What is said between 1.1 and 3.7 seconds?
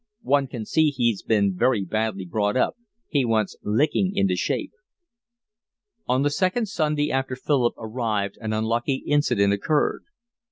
been very badly brought up. He wants